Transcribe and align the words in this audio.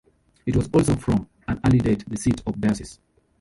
It 0.47 0.55
was 0.55 0.67
also 0.73 0.95
from 0.95 1.29
an 1.47 1.59
early 1.63 1.77
date 1.77 2.09
the 2.09 2.17
seat 2.17 2.41
of 2.47 2.55
a 2.55 2.57
diocese. 2.57 2.97